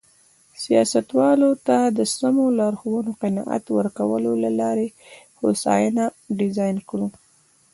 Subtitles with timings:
[0.63, 4.87] سیاستوالو ته د سمو لارښوونو قناعت ورکولو له لارې
[5.39, 6.05] هوساینه
[6.39, 7.07] ډیزاین کړو.